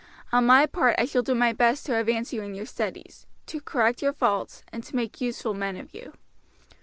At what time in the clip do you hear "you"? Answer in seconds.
2.33-2.41, 5.93-6.13